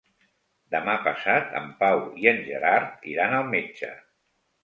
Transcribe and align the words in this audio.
Demà 0.75 0.93
passat 1.07 1.51
en 1.59 1.67
Pau 1.83 2.01
i 2.23 2.29
en 2.33 2.41
Gerard 2.47 3.07
iran 3.13 3.35
al 3.41 3.47
metge. 3.53 3.93